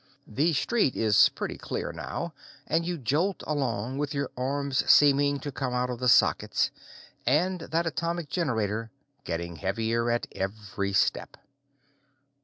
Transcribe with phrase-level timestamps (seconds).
[0.25, 2.33] The street is pretty clear now
[2.65, 6.71] and you jolt along, with your arms seeming to come out of the sockets,
[7.23, 8.89] and that atomic generator
[9.25, 11.37] getting heavier at every step.